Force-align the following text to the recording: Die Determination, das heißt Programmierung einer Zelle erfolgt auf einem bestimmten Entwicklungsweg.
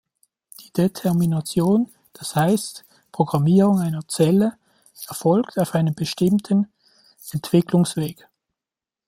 Die 0.61 0.71
Determination, 0.73 1.93
das 2.13 2.35
heißt 2.35 2.85
Programmierung 3.11 3.77
einer 3.81 4.07
Zelle 4.07 4.57
erfolgt 5.07 5.59
auf 5.59 5.75
einem 5.75 5.93
bestimmten 5.93 6.71
Entwicklungsweg. 7.33 8.27